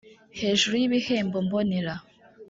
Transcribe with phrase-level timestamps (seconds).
[0.39, 1.93] hejuru y ibihembo mbonera